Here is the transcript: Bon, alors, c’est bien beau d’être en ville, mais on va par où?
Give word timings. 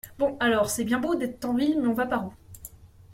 Bon, 0.17 0.35
alors, 0.39 0.67
c’est 0.71 0.83
bien 0.83 0.97
beau 0.99 1.13
d’être 1.13 1.45
en 1.45 1.53
ville, 1.53 1.79
mais 1.79 1.87
on 1.87 1.93
va 1.93 2.07
par 2.07 2.25
où? 2.25 2.33